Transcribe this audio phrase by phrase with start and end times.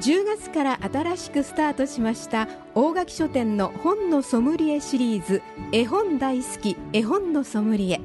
[0.00, 5.42] 10月から新しくスタートしました大垣書店の本のソムリエシリーズ
[5.72, 8.00] 絵本大好き絵本のソムリエ。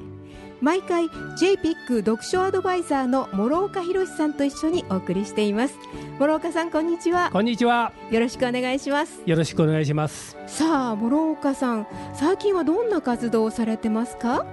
[0.61, 5.75] 毎回 JPIC 読書アドバイザーの諸岡博さんと一緒にお送りしています。
[6.19, 7.29] 諸岡さんこんにちは。
[7.31, 7.93] こんにちは。
[8.11, 9.21] よろしくお願いします。
[9.25, 10.35] よろしくお願いします。
[10.47, 14.45] さあ諸岡さん最近はどんな活動をされてますか？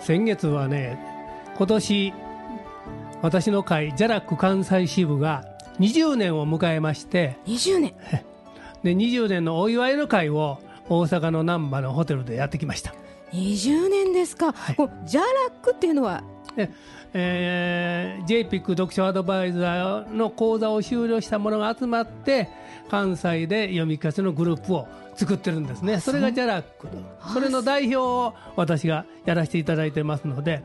[0.00, 0.98] 先月はね
[1.58, 2.14] 今年
[3.20, 5.44] 私の会ジャラック関西支部が
[5.80, 7.94] 20年を迎えまして20年。
[8.82, 12.94] で20年のお祝いの会を大阪の難波のホテルでやってきました。
[13.32, 14.76] 20年ですか、はい。
[15.04, 16.22] ジャラックっていうのは？
[16.56, 16.70] で
[17.14, 22.48] えー、JPIC 読書アドバイザーの講座を修了した者が集まって
[22.90, 26.00] 関西で読み聞かせのグループを作ってるんですね。
[26.00, 26.86] それがジャラック
[27.20, 30.62] あそれの代表を私がやらせていただいてますので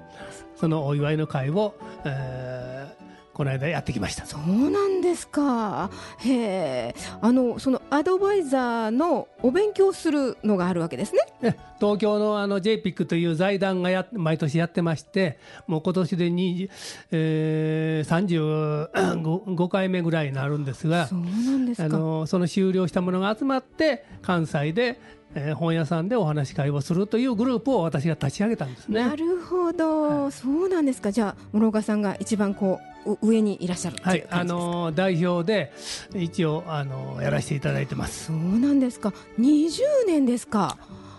[0.55, 1.75] そのお祝いの会を、
[2.05, 3.02] えー
[3.33, 4.27] この間やってきました。
[4.27, 5.89] そうなんですか。
[6.19, 6.95] へえ。
[7.19, 11.19] あのそのアドバイザーのお勉強するのがあるわけですね。
[11.41, 16.69] ね東京のあの JPIC という財団がや毎年やってましてもう今年で20、
[17.11, 24.99] えー、35回目ぐらいになるんですがそうなんですあかのその修了した者が集まって関西で、
[25.35, 29.01] えー本屋さんでお話し会をするというグループを私が立ち上げたんですね。
[29.01, 31.11] なるほど、そうなんですか。
[31.11, 35.71] じゃあ諸岡さんが一番こうう上にいらっしゃるはい、あの代表で
[36.13, 38.25] 一応あのやらせていただいてます。
[38.27, 39.13] そうなんですか。
[39.39, 40.77] 20年ですか。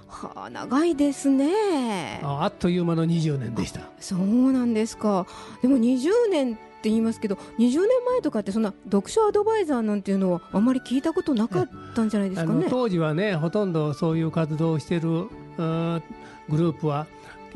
[0.08, 2.20] はあ長いですね。
[2.22, 3.80] ああっという間の20年でした。
[4.00, 5.26] そうなんですか。
[5.62, 12.66] でも20年って言いますけど20年前とかってそんな読書アドバイザーなんていうのはあまり聞いたことなかったんじゃないですかね。
[12.68, 15.28] 当時はねほとんどそういう活動をしている
[15.58, 17.06] グループは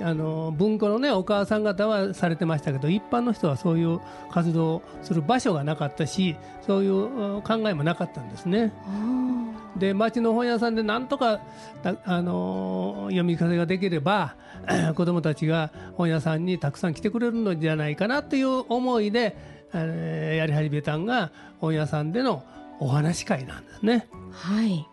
[0.00, 4.00] あの文庫のねお母さん方はされてましたけど一般の人はそういう
[4.30, 6.36] 活動をする場所がなかったし
[6.66, 8.72] そういううん考えもなかったんですね。
[8.86, 11.40] あで町の本屋さんでなんとか
[11.82, 14.34] たあの読み聞かせができれば
[14.96, 19.36] 子どもたちが本屋さんにたくさん来てくれるのじゃないかなという思いで、
[19.72, 22.44] えーやり始めたんが本屋さんでの
[22.80, 24.08] お話し会なんですね。
[24.12, 24.86] ーはい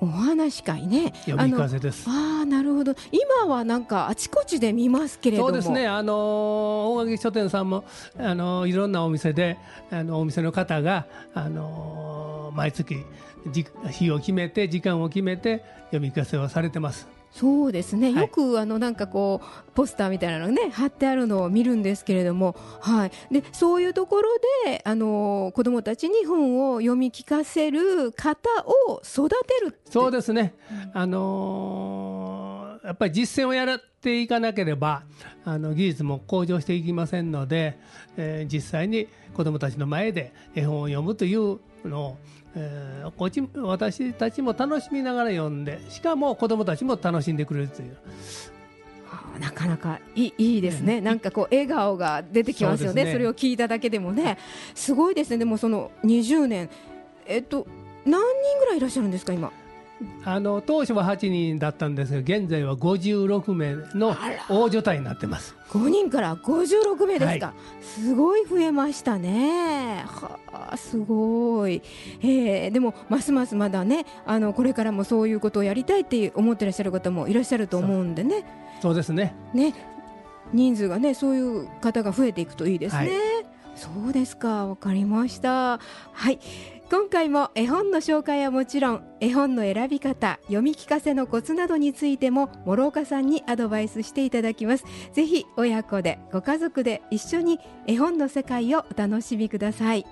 [0.00, 2.08] お話し会ね読み聞かせです。
[2.08, 7.84] ああなるほど今はなんかあちこちで見ますけれどもそうですね、あの大垣書店さんも
[8.18, 9.58] あのいろんなお店で
[9.90, 12.96] あのお店の方があの毎月
[13.48, 17.19] じ日を決めて時間を決めて読み聞かせをされてます。
[17.32, 18.22] そうですね、はい。
[18.22, 24.28] よくあのなんかこうポスターみたいなのね貼ってあるのを見るんですけれども、はい、でそういうところ
[24.64, 28.48] であの子どもたちに本を読み聞かせる方
[28.88, 30.54] を育てるそうですね、
[30.92, 32.50] あのー
[32.82, 35.02] やっぱり実践をやっていかなければ
[35.44, 37.78] あの技術も向上していきませんので、
[38.16, 42.18] えー実際に子どもたちの前で絵本を読むというのを、
[42.56, 47.96] えーこっち私たちも楽しみながら読んでしかも子どもたちも楽しんでくれるという。
[49.12, 53.02] あなかなかいいいいですね、なんかこう笑顔が出てきますよね。
[53.02, 53.12] そね。
[53.12, 54.38] それを聞いただけでもね。
[54.74, 55.38] すごいですね。
[55.38, 56.70] でもその20年。
[57.26, 57.66] えっと
[58.04, 59.52] 何人ぐらいいらっしゃるんですか今？
[60.24, 64.16] あの当初は8人だったんですが現在は56名の
[64.48, 65.56] 大所帯になってます。
[65.70, 70.04] 5人から56名ですか、はすごい増えましたね。
[70.06, 70.38] は
[70.72, 71.82] あすごい、
[72.20, 78.44] えーでもますますまだねあのこれからもそういうことをやりたいって思ってらっしゃる方もいらっしゃると思うんでね。
[78.82, 79.34] そうですね。
[79.54, 79.74] ね。
[80.52, 83.10] 人数がねそういう方が増えていくといいですね、はい。
[83.74, 84.66] そうですか。
[84.66, 85.78] わかりました。
[86.12, 86.38] はい
[86.90, 94.84] 今回も絵本の紹介はもちろん絵本の選び方読み聞かせのコツなどについても諸岡さんにアドバイスしていただきます。
[95.12, 100.04] ぜひ親子でご家族で一緒に絵本の世界をお楽しみください。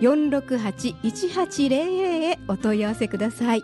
[0.00, 3.62] 468-1800へお問い合わせください。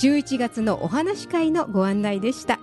[0.00, 2.58] 11月のお話会のご案内でした。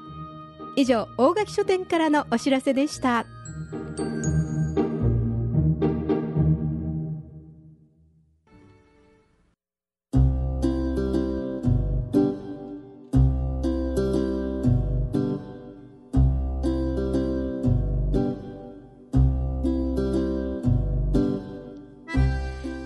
[0.76, 3.26] 以上大垣書店からのお知らせでした。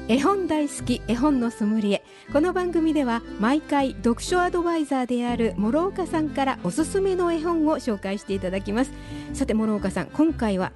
[0.07, 2.04] 絵本大好き絵本のソムリエ。
[2.31, 8.92] この番組では毎回読書アドバイザーである諸岡さんからおすすめの絵本を紹介していただきます。
[9.34, 10.74] さて諸岡さん今回は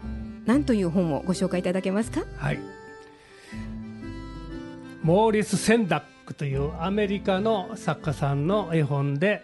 [0.48, 2.24] 何という本をご紹介いただけますか？
[2.38, 2.60] はい。
[5.04, 9.44] モーリス・センダックというアメリカの作家さんの絵本で、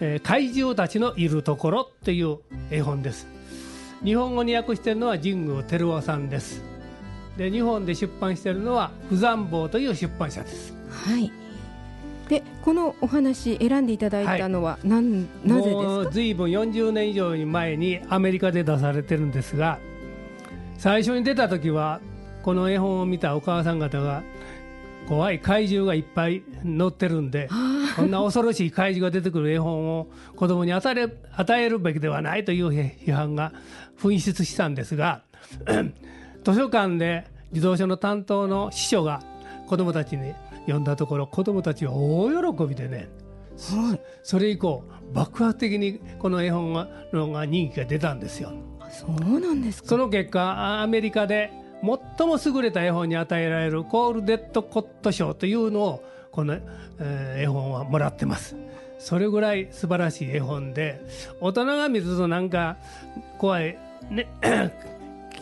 [0.00, 2.38] えー、怪獣たちのいるところという
[2.70, 3.26] 絵本です。
[4.02, 6.62] 日本語に訳しているのは神宮照夫さんです。
[7.38, 10.74] で日本で出版しているのは「不残坊」という出版社です。
[10.90, 11.32] はい。
[12.28, 16.10] でこのお話選んでいただいたのは何、はい、なぜですか？
[16.10, 19.78] ずいぶん40年以上前にアメリカで出されてるんですが
[20.76, 22.00] 最初に出た時は
[22.42, 24.22] この絵本を見たお母さん方が
[25.08, 27.48] 怖い怪獣がいっぱい載ってるんで
[27.96, 33.54] こんな恐ろしい怪獣が出てくる絵本を子供に与え与えるべきではないという批判が
[33.98, 35.22] 噴出したんですが
[36.48, 39.22] 図書館で自動車の担当の司書が
[39.66, 40.32] 子どもたちに
[40.66, 43.10] 呼んだところ子どもたちは大喜びでね、
[43.74, 48.52] はい、それ以降爆発的にこの絵本がのが人気が出たんですよ。
[48.90, 51.50] そうなんですその結果アメリカで
[51.82, 56.58] 最も優れた絵本に与えられるコールデッドコット賞というのをこの、
[56.98, 58.56] えー、絵本はもらってます。
[58.98, 61.02] それぐらい素晴らしい絵本で
[61.42, 62.78] 大人が見るとなんか
[63.36, 63.76] 怖い
[64.10, 64.26] ね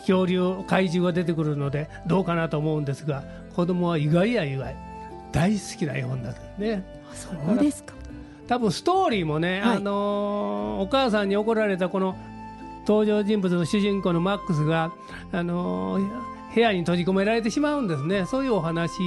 [0.07, 3.23] 恐竜怪獣が出てくるのでどうかなと思うんですが
[3.55, 4.75] 子供は意外や意外。
[5.31, 6.83] 大好きな絵本だったね。
[7.13, 7.93] そうですか。
[8.47, 12.15] 多分ストーリーもね、はい、あのー、お母さんに怒られたこの
[12.87, 14.93] 登場人物の主人公のマックスが、
[15.33, 18.25] あのー、部屋に閉じ込められてしまうんですね。
[18.25, 19.01] そういうお話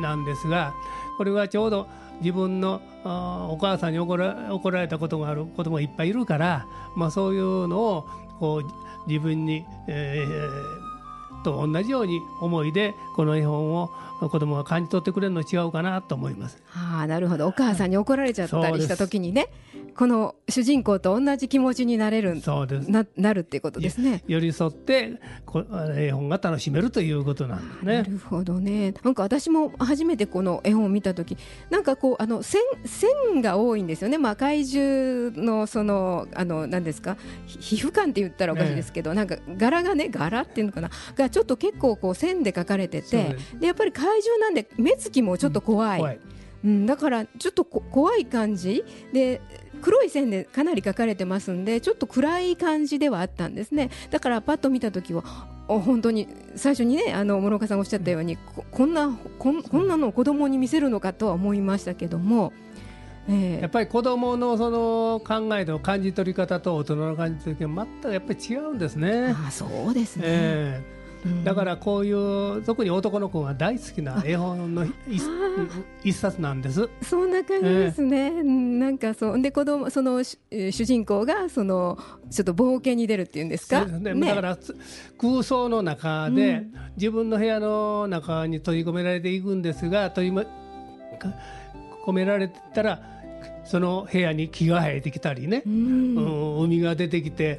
[0.00, 0.74] なんですが
[1.18, 1.86] これはちょうど
[2.20, 8.08] 自分のお母さんに怒ら怒られたことがある子供がいっぱいいるから、まあ、そういうのを
[8.38, 8.64] こう
[9.06, 13.90] 自分に、えー、と同じように思いでこの絵本を
[14.20, 16.62] 子供が感じ取ってくれるの違うかなと思います。
[16.66, 17.48] はあ、なるほど。
[17.48, 19.48] お母さんに怒られちゃったりした時にね
[19.96, 22.90] この主人公と同じ気持ちになれるそうです。
[22.90, 24.22] ななるっていうことですね。
[24.26, 25.64] 寄り添ってこ
[25.96, 27.94] 絵本が楽しめるということなんですね。
[27.98, 28.94] なるほどね。
[29.02, 31.36] なんか私も初めてこの絵本を見た時
[31.70, 40.90] なんかこうあの線線が多いんですよね、まあ、怪獣のそのあの何ですか皮膚感って言ったらおかしいですけど、ね、なんか柄がね柄っていうのかな？
[41.16, 46.20] がちょっと結構こう線で描かれててでやっぱり怪獣なんで目つきもちょっと怖い、うん、怖い。
[46.64, 48.84] うん、だからちょっと怖い感じ。
[49.12, 49.40] で
[49.82, 55.22] 黒い線でかなり書かれてますんでちょっと暗い感じではあったんですねだからパッと見た時は
[55.66, 62.52] 本当に最初にねあの諸岡さんおっしゃったようにここんなこんこんなのを子供に見せるのかとは思いましたけども。
[63.28, 69.32] えー、やっぱり子供のその考えの感じ取り方と大人の感じ取り方全くやっぱり違うんですね。
[69.46, 71.01] あそうですね、えー
[71.44, 74.86] だからこういう特に男の子が大好きな絵本の
[76.02, 76.88] 一冊なんです。
[77.02, 78.26] そんな感じですね。
[78.26, 79.40] えー、なんかそう。
[79.40, 80.40] で子供その主
[80.84, 81.98] 人公がその
[82.30, 83.84] ちょっと冒険に出るっていうんですか？
[83.84, 84.58] ね、だから
[85.18, 93.00] 空想の中で、うん、自分の部屋の中に閉じ込められていくんですが閉じ込められたら
[93.64, 97.58] その部屋に木が生えてきたりね、うん、海が出てきて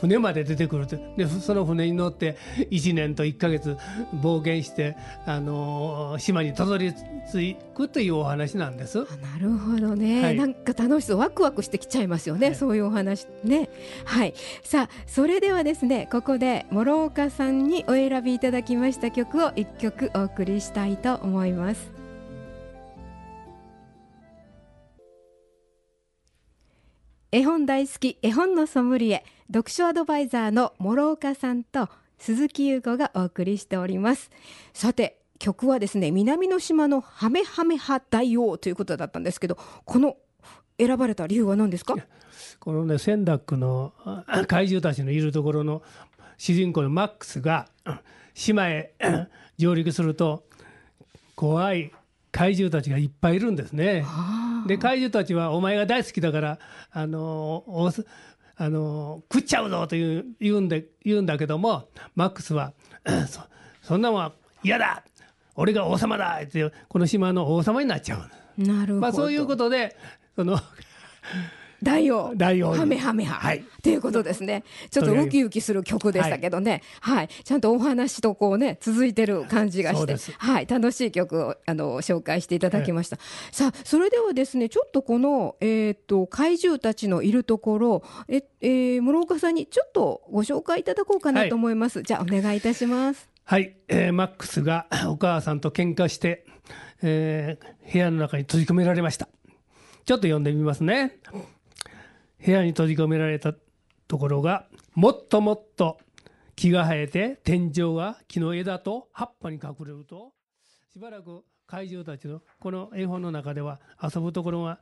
[0.00, 2.36] 船まで出てくるでその船に乗って
[2.70, 3.76] 1年と1か月
[4.14, 6.92] 冒険してあの島にたどり
[7.30, 8.98] 着くというお話なんです。
[8.98, 9.04] な
[9.40, 13.68] るほどね、はい、なんか楽しそうワクワクしてきちゃいますよね、はい、そういうお話ね。
[14.04, 14.34] はい。
[14.62, 21.93] さあそれではですねここで諸岡さんにお選びいただきました曲を1曲お送りしたいと思います。
[27.34, 34.30] 絵本大好き絵本のソムリエ読書アドバイザーの諸岡さんと鈴木優子がお送りしております。
[34.72, 40.16] さて曲はですね南の島のハメハメハ大王ということだったんですけどこの
[40.78, 41.96] 選ばれた理由は何ですか？
[42.60, 43.92] このねセンダックの
[44.46, 45.82] 怪獣たちのいるところの
[46.38, 47.66] 主人公のマックスが
[48.32, 48.92] 島へ
[49.58, 50.44] 上陸すると
[51.34, 51.90] 怖い
[52.30, 54.04] 怪獣たちがいっぱいいるんですね。
[54.66, 56.58] で怪獣たちはお前が大好きだから
[56.90, 57.64] あの
[58.56, 62.72] あの食っちゃうぞという言うんで言うんだけどもマックスは
[63.28, 63.40] そ
[63.82, 65.04] そんなもんは嫌だ
[65.56, 68.62] 俺が王様だってこの島の王様になっちゃう。
[68.62, 69.00] なるほど。
[69.00, 69.96] まあそういうことで
[70.34, 70.58] その
[71.84, 72.32] 大王。
[72.34, 74.64] 大王ハメハメハ、はい、っていうことですね。
[74.90, 80.64] ちょっとウキウキする曲でしたけどね、はい、はい、ちゃんとお話とこうね続いてる感じがしてはい。
[80.66, 93.28] 楽しい曲をあの紹介していただきました、はい、さあそれではですねちょっとこの、えーと、怪獣たちのいるところえ、えー、諸岡さんにちょっとご紹介いただこうかなと思います、じゃあお願いいたします。
[93.44, 96.46] はい、えー、マックスがお母さんと喧嘩して、
[97.02, 99.28] えー、部屋の中に閉じ込められました。
[100.04, 101.18] ちょっと読んでみますね。
[102.44, 103.54] 部屋に閉じ込められた
[104.06, 105.98] ところがもっともっと
[106.56, 110.32] 木が生えて天井が木の枝と葉っぱに隠れると。
[110.92, 114.78] しばらく怪獣たちのこの絵本の中では遊ぶところが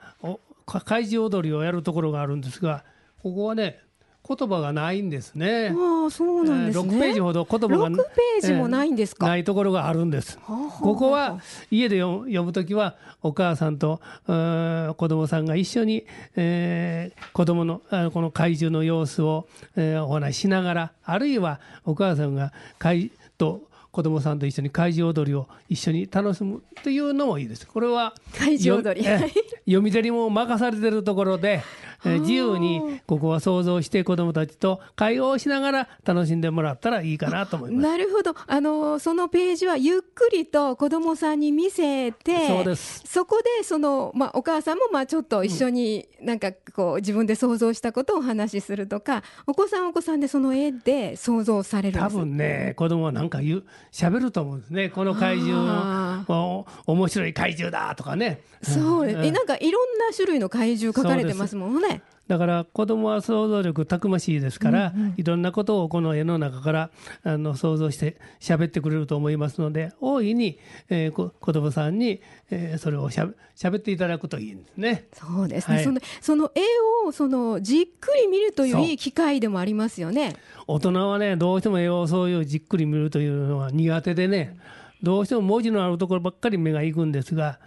[0.67, 2.85] 怪獣踊りをやるところがあるんですが
[3.23, 3.79] ここはね
[4.27, 5.75] 言葉がないんですね。
[5.77, 6.91] ああ、そうなんですね。
[6.97, 10.39] 6ページほど言葉が6ページもないんですか、えー、ないところがあるんです。
[10.39, 23.63] ここは家で読むときはお母さんと子供さんが一緒に、えー、子供のこの怪獣の様子を、えー、お話ししながらあるいはお母さんが怪と
[23.93, 27.67] 子供さんと一緒に怪獣踊りを一緒に楽しむというのもいいです。
[27.67, 29.07] これは怪獣踊り。
[29.07, 31.63] 読み手にも任されているところで、
[32.05, 37.89] え自由にここは想像して子どもたちと会話をしながら楽しんでもらったらいいかなと思います。
[37.89, 38.35] なるほど。
[38.47, 54.89] あのそのページはゆっくりと子どもさんに見せてそうですそこでその、まあ、お母さんもまあちょっと一緒になんかこう自分で想像したことをお話しするとかお子さんお子さんでその絵で想像される多分ね子供はなんか言う喋ると思うんですね。
[54.89, 58.41] この怪獣面白い怪獣だとかね。
[58.63, 66.91] そう、うん、えなんかいろんな種類の怪獣書かれてますもんねだから子供は想像力たくましいですから、うんうん、いろんなことをこの絵の中から
[67.25, 75.05] あの想像して喋ってくれると思いますので大いに、えー、子供さんに、えー、それをしゃべっていただくといいんですね。
[75.13, 76.61] そうですね、はい、そのその絵
[77.07, 80.37] をそのじっくり見るといういい機会でもありますよね。
[80.67, 84.57] 大人はねどうしても絵をそういうじっくり見るというのは苦手でね、
[85.03, 87.59] どうしても文字のあるところばっかり目が行くんですが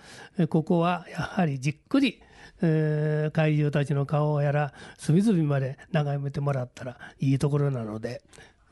[0.49, 2.21] ここはやはりじっくり
[2.61, 8.21] えー、怪獣たちの顔やら隅々まで眺めてもらったらいいところなので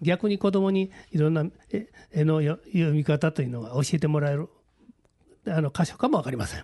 [0.01, 1.45] 逆に子供にいろんな
[2.11, 2.61] 絵の読
[2.93, 4.49] み方というのが教えてもらえる
[5.47, 6.63] あの箇所かも分かりません。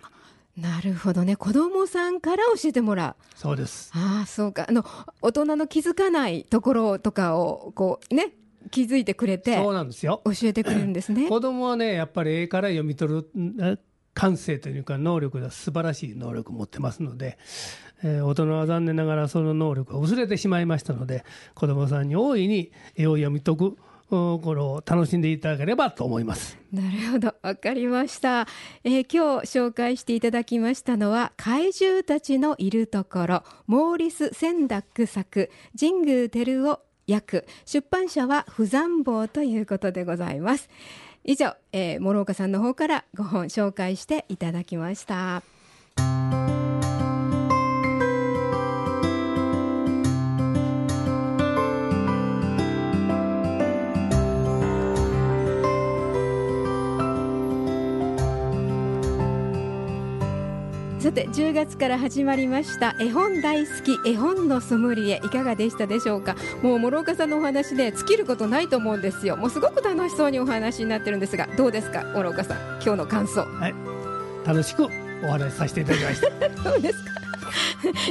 [0.56, 1.36] なるほどね。
[1.36, 3.38] 子供さんから教えてもらう。
[3.38, 3.90] そうです。
[3.94, 4.66] ああそうか。
[4.68, 4.84] あの
[5.22, 8.32] 大人の気づかないところとかをこうね
[8.70, 10.22] 気づいてくれてそうなんですよ。
[10.24, 11.28] 教えてくれるんですね。
[11.30, 13.78] 子供はねやっぱり絵から読み取る
[14.20, 17.38] 感性というか能力が素晴らしい能力を持ってますので、
[18.02, 21.24] えー、大人は残念ながらその能力が薄れてしまいましたので
[21.54, 23.78] 子どもさんに大いに絵を読み解く
[24.10, 26.58] これを楽しんでいただければと思います。
[26.70, 27.34] なるほど。
[27.42, 28.46] わかりました、
[28.84, 37.46] えー、今日紹介していただきましたのは怪獣たちのいるところモーリス・センダック作神宮照夫役。
[37.64, 40.68] 出版社は不残坊ということでございます。
[41.24, 45.42] 以上、えー、諸岡さんの方からご本紹介していただきました。
[61.10, 66.36] さて10月から始まりました絵本大好き絵本のソムリエいかがでしたでしょうか？
[66.62, 69.36] もう諸岡さんのお話で尽きることないと思うんですよ。
[69.36, 72.58] もうすごく楽しそうにお話になってるんですがどうですか諸岡さん？
[72.80, 73.40] 今日の感想。
[73.40, 73.74] はい。
[74.46, 74.84] 楽しく
[75.24, 76.28] お話しさせていただきました。
[76.70, 77.10] そうですか。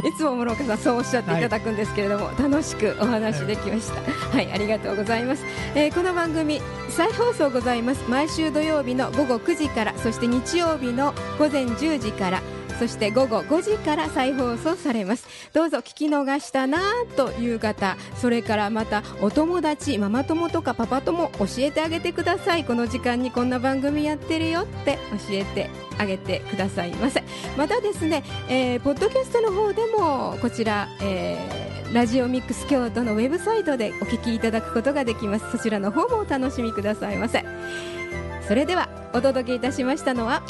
[0.05, 8.03] いつも諸岡さんそうおっしゃっていただくんですけれども、はい、楽しくお話できました、はい、はい、ありがとうございます、えー、この番組再放送ございます。
[8.09, 12.41] 毎週土曜日の午後9時からそして日曜日の午前10時から
[12.79, 15.27] そして午後5時から再放送されます。
[15.51, 16.79] どうぞ聞き逃したな
[17.17, 22.63] という方それからまたお友達ママ友とかパパ友教えてあげてください。
[22.63, 27.21] この時間にこんな番組やってるよって教えてあげてくださいませ。
[27.57, 35.51] またですね、えー、ポッドキャストの方でもこちら、えー、ラジオミックス京都のウェブサイトでお聞きいただくことができます。
[35.51, 37.43] そちらの方もお楽しみくださいませ。
[38.47, 40.41] それではお届けいたしましたのは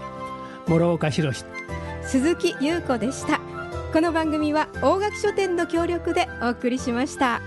[0.68, 1.34] 諸岡博
[2.10, 3.40] 鈴木優子でした
[3.94, 7.40] この番組は大垣書店の協力でお送りしました。